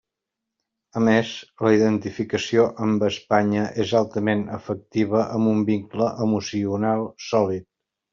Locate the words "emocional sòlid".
6.27-7.67